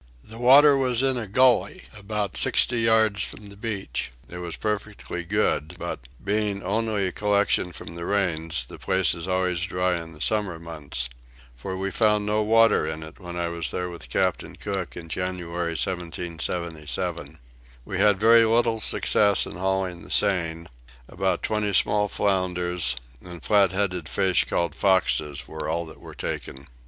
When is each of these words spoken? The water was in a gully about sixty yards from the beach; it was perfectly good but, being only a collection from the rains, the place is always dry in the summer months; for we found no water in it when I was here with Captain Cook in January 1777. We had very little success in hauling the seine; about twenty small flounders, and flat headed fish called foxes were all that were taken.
The 0.23 0.39
water 0.39 0.75
was 0.75 1.03
in 1.03 1.15
a 1.15 1.27
gully 1.27 1.83
about 1.95 2.35
sixty 2.35 2.79
yards 2.79 3.23
from 3.23 3.45
the 3.45 3.55
beach; 3.55 4.11
it 4.27 4.39
was 4.39 4.55
perfectly 4.55 5.23
good 5.23 5.75
but, 5.77 6.07
being 6.25 6.63
only 6.63 7.05
a 7.05 7.11
collection 7.11 7.71
from 7.71 7.93
the 7.93 8.05
rains, 8.05 8.65
the 8.65 8.79
place 8.79 9.13
is 9.13 9.27
always 9.27 9.61
dry 9.61 10.01
in 10.01 10.13
the 10.13 10.19
summer 10.21 10.57
months; 10.57 11.07
for 11.55 11.77
we 11.77 11.91
found 11.91 12.25
no 12.25 12.41
water 12.41 12.87
in 12.87 13.03
it 13.03 13.19
when 13.19 13.35
I 13.35 13.49
was 13.49 13.69
here 13.69 13.91
with 13.91 14.09
Captain 14.09 14.55
Cook 14.55 14.97
in 14.97 15.07
January 15.07 15.73
1777. 15.77 17.37
We 17.85 17.99
had 17.99 18.19
very 18.19 18.43
little 18.43 18.79
success 18.79 19.45
in 19.45 19.57
hauling 19.57 20.01
the 20.01 20.09
seine; 20.09 20.65
about 21.07 21.43
twenty 21.43 21.73
small 21.73 22.07
flounders, 22.07 22.95
and 23.23 23.43
flat 23.43 23.71
headed 23.71 24.09
fish 24.09 24.45
called 24.45 24.73
foxes 24.73 25.47
were 25.47 25.69
all 25.69 25.85
that 25.85 25.99
were 25.99 26.15
taken. 26.15 26.67